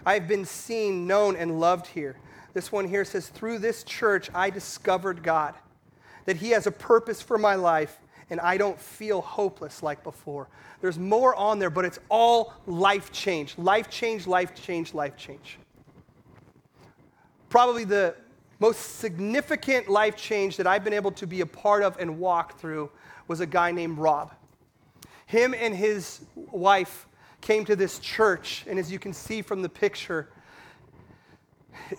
[0.05, 2.17] I've been seen, known, and loved here.
[2.53, 5.55] This one here says, Through this church, I discovered God,
[6.25, 7.99] that He has a purpose for my life,
[8.29, 10.47] and I don't feel hopeless like before.
[10.81, 13.57] There's more on there, but it's all life change.
[13.57, 15.57] Life change, life change, life change.
[17.49, 18.15] Probably the
[18.59, 22.59] most significant life change that I've been able to be a part of and walk
[22.59, 22.89] through
[23.27, 24.33] was a guy named Rob.
[25.25, 27.07] Him and his wife
[27.41, 30.29] came to this church, and as you can see from the picture,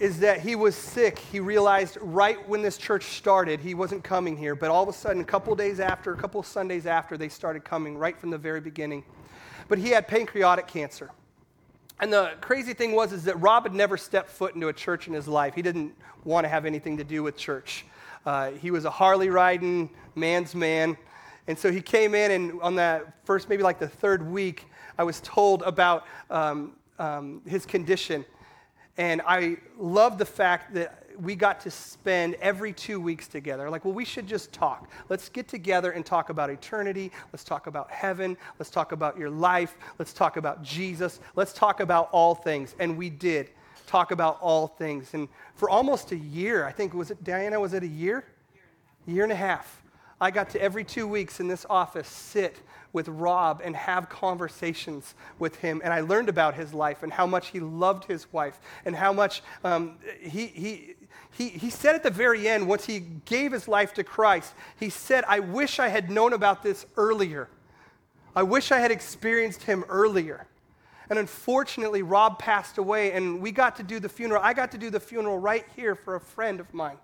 [0.01, 1.19] is that he was sick.
[1.19, 4.93] He realized right when this church started, he wasn't coming here, but all of a
[4.93, 8.39] sudden, a couple days after, a couple Sundays after, they started coming right from the
[8.39, 9.05] very beginning.
[9.69, 11.11] But he had pancreatic cancer.
[11.99, 15.09] And the crazy thing was is that Rob had never stepped foot into a church
[15.09, 15.55] in his life.
[15.55, 17.87] He didn't want to have anything to do with church.
[18.27, 20.97] Uh, he was a Harley riding man's man.
[21.49, 24.67] And so he came in, and on that first, maybe like the third week,
[24.99, 28.25] I was told about um, um, his condition.
[28.99, 33.71] And I love the fact that we got to spend every two weeks together.
[33.71, 34.91] Like, well, we should just talk.
[35.09, 37.11] Let's get together and talk about eternity.
[37.33, 38.37] Let's talk about heaven.
[38.59, 39.77] Let's talk about your life.
[39.99, 41.21] Let's talk about Jesus.
[41.35, 42.75] Let's talk about all things.
[42.79, 43.51] And we did
[43.87, 45.15] talk about all things.
[45.15, 48.25] And for almost a year, I think, was it, Diana, was it a year?
[49.07, 49.83] Year and a half.
[50.21, 52.57] I got to every two weeks in this office sit
[52.97, 55.83] with Rob and have conversations with him.
[55.85, 59.13] And I learned about his life and how much he loved his wife and how
[59.13, 60.95] much um, he, he,
[61.31, 64.89] he, he said at the very end, once he gave his life to Christ, he
[64.89, 67.51] said, I wish I had known about this earlier.
[68.35, 70.47] I wish I had experienced him earlier.
[71.11, 74.41] And unfortunately, Rob passed away, and we got to do the funeral.
[74.43, 76.97] I got to do the funeral right here for a friend of mine.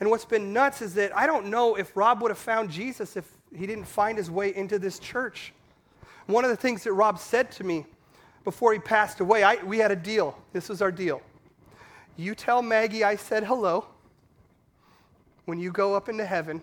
[0.00, 3.16] And what's been nuts is that I don't know if Rob would have found Jesus
[3.16, 5.52] if he didn't find his way into this church.
[6.26, 7.86] One of the things that Rob said to me
[8.44, 10.38] before he passed away, I, we had a deal.
[10.52, 11.20] This was our deal.
[12.16, 13.86] You tell Maggie I said hello
[15.44, 16.62] when you go up into heaven,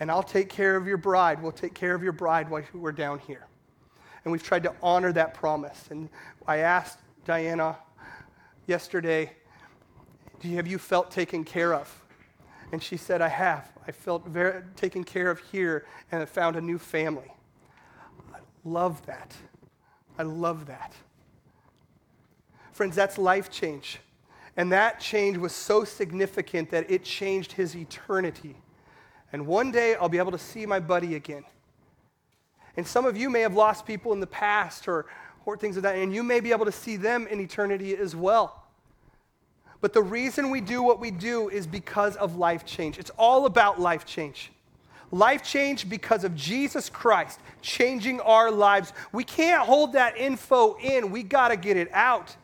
[0.00, 1.42] and I'll take care of your bride.
[1.42, 3.46] We'll take care of your bride while we're down here.
[4.24, 5.88] And we've tried to honor that promise.
[5.90, 6.08] And
[6.46, 7.76] I asked Diana
[8.66, 9.32] yesterday,
[10.42, 12.01] have you felt taken care of?
[12.72, 13.70] And she said, I have.
[13.86, 17.30] I felt very taken care of here and I found a new family.
[18.34, 19.36] I love that.
[20.18, 20.94] I love that.
[22.72, 24.00] Friends, that's life change.
[24.56, 28.56] And that change was so significant that it changed his eternity.
[29.32, 31.44] And one day I'll be able to see my buddy again.
[32.76, 35.06] And some of you may have lost people in the past or,
[35.44, 38.16] or things of that, and you may be able to see them in eternity as
[38.16, 38.61] well.
[39.82, 42.98] But the reason we do what we do is because of life change.
[42.98, 44.52] It's all about life change.
[45.10, 48.92] Life change because of Jesus Christ changing our lives.
[49.12, 52.34] We can't hold that info in, we got to get it out.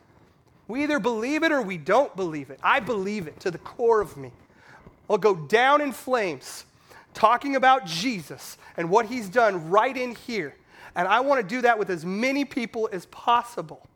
[0.67, 2.59] We either believe it or we don't believe it.
[2.61, 4.31] I believe it to the core of me.
[5.09, 6.65] I'll go down in flames
[7.15, 10.53] talking about Jesus and what he's done right in here.
[10.93, 13.87] And I want to do that with as many people as possible.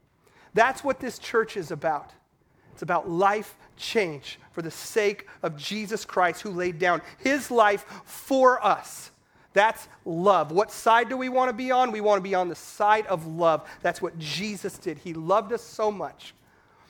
[0.53, 2.11] That's what this church is about.
[2.73, 7.85] It's about life change for the sake of Jesus Christ who laid down his life
[8.05, 9.11] for us.
[9.53, 10.51] That's love.
[10.51, 11.91] What side do we want to be on?
[11.91, 13.69] We want to be on the side of love.
[13.81, 14.97] That's what Jesus did.
[14.97, 16.33] He loved us so much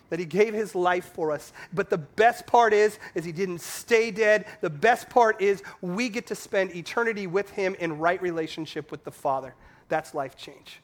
[0.09, 1.51] that he gave his life for us.
[1.73, 4.45] But the best part is is he didn't stay dead.
[4.61, 9.03] The best part is we get to spend eternity with him in right relationship with
[9.03, 9.55] the Father.
[9.89, 10.79] That's life change.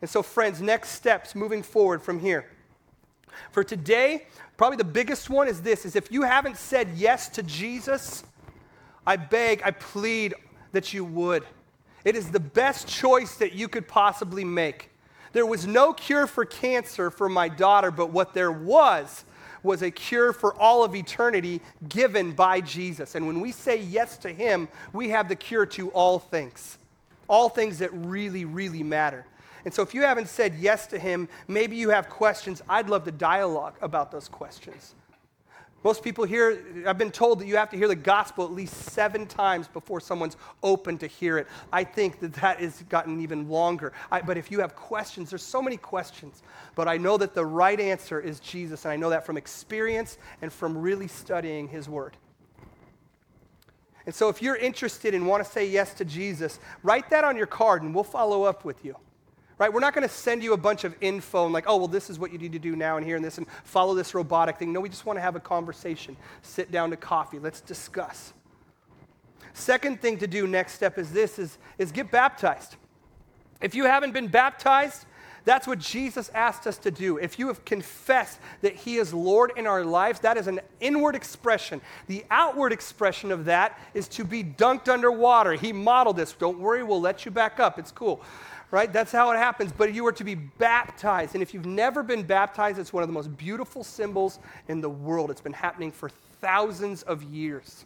[0.00, 2.46] And so friends, next steps moving forward from here.
[3.50, 4.26] For today,
[4.56, 8.24] probably the biggest one is this is if you haven't said yes to Jesus,
[9.06, 10.34] I beg, I plead
[10.72, 11.44] that you would.
[12.04, 14.90] It is the best choice that you could possibly make.
[15.32, 19.24] There was no cure for cancer for my daughter, but what there was
[19.62, 23.14] was a cure for all of eternity given by Jesus.
[23.14, 26.78] And when we say yes to Him, we have the cure to all things,
[27.28, 29.24] all things that really, really matter.
[29.64, 32.62] And so if you haven't said yes to Him, maybe you have questions.
[32.68, 34.94] I'd love to dialogue about those questions.
[35.84, 38.74] Most people here, I've been told that you have to hear the gospel at least
[38.74, 41.48] seven times before someone's open to hear it.
[41.72, 43.92] I think that that has gotten even longer.
[44.10, 46.44] I, but if you have questions, there's so many questions.
[46.76, 50.18] But I know that the right answer is Jesus, and I know that from experience
[50.40, 52.16] and from really studying His Word.
[54.06, 57.36] And so if you're interested and want to say yes to Jesus, write that on
[57.36, 58.96] your card and we'll follow up with you
[59.62, 59.72] right?
[59.72, 62.10] We're not going to send you a bunch of info and like, oh, well, this
[62.10, 64.58] is what you need to do now and here and this and follow this robotic
[64.58, 64.72] thing.
[64.72, 66.16] No, we just want to have a conversation.
[66.42, 67.38] Sit down to coffee.
[67.38, 68.32] Let's discuss.
[69.54, 72.74] Second thing to do, next step is this, is, is get baptized.
[73.60, 75.06] If you haven't been baptized,
[75.44, 77.18] that's what Jesus asked us to do.
[77.18, 81.14] If you have confessed that He is Lord in our lives, that is an inward
[81.14, 81.80] expression.
[82.08, 85.52] The outward expression of that is to be dunked underwater.
[85.52, 86.32] He modeled this.
[86.32, 87.78] Don't worry, we'll let you back up.
[87.78, 88.24] It's cool
[88.72, 88.92] right?
[88.92, 89.70] That's how it happens.
[89.70, 91.34] But you are to be baptized.
[91.34, 94.90] And if you've never been baptized, it's one of the most beautiful symbols in the
[94.90, 95.30] world.
[95.30, 96.08] It's been happening for
[96.40, 97.84] thousands of years.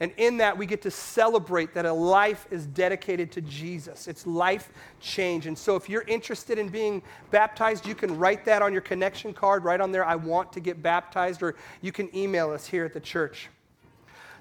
[0.00, 4.08] And in that, we get to celebrate that a life is dedicated to Jesus.
[4.08, 5.46] It's life change.
[5.46, 7.00] And so, if you're interested in being
[7.30, 10.60] baptized, you can write that on your connection card, right on there, I want to
[10.60, 13.48] get baptized, or you can email us here at the church.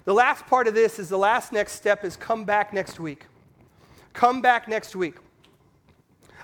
[0.05, 3.27] The last part of this is the last next step is come back next week.
[4.13, 5.15] Come back next week.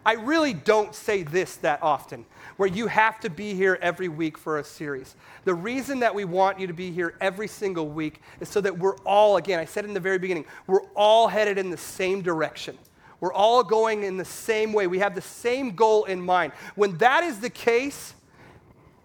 [0.06, 2.26] I really don't say this that often,
[2.58, 5.16] where you have to be here every week for a series.
[5.44, 8.78] The reason that we want you to be here every single week is so that
[8.78, 12.22] we're all, again, I said in the very beginning, we're all headed in the same
[12.22, 12.78] direction.
[13.20, 14.88] We're all going in the same way.
[14.88, 16.54] We have the same goal in mind.
[16.76, 18.16] When that is the case,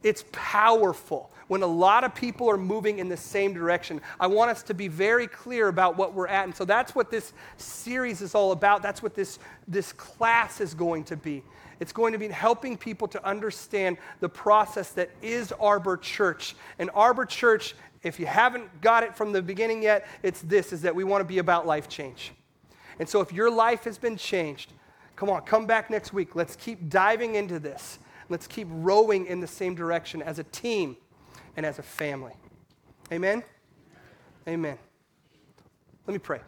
[0.03, 4.01] it's powerful when a lot of people are moving in the same direction.
[4.19, 6.45] I want us to be very clear about what we're at.
[6.45, 8.83] And so that's what this series is all about.
[8.83, 9.39] That's what this,
[9.69, 11.43] this class is going to be.
[11.81, 16.55] It's going to be helping people to understand the process that is Arbor Church.
[16.79, 20.83] And Arbor Church, if you haven't got it from the beginning yet, it's this is
[20.83, 22.33] that we want to be about life change.
[22.99, 24.73] And so if your life has been changed,
[25.17, 26.35] come on, come back next week.
[26.37, 27.99] Let's keep diving into this.
[28.29, 30.97] Let's keep rowing in the same direction as a team
[31.57, 32.33] and as a family.
[33.13, 33.43] Amen?
[34.49, 34.79] Amen.
[36.07, 36.41] Let me pray.